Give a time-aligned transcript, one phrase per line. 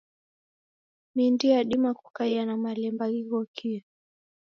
[1.15, 3.79] Midi yadima kukaia na malemba ghighokie.